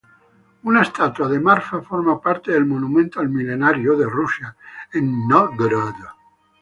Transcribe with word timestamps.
Una 0.69 0.79
estatua 0.85 1.27
de 1.33 1.37
Marfa 1.47 1.81
forma 1.89 2.15
parte 2.23 2.51
del 2.55 2.65
monumento 2.71 3.19
al 3.19 3.29
Milenario 3.29 3.95
de 4.01 4.07
Rusia 4.09 4.51
en 4.93 5.11
Nóvgorod. 5.27 6.03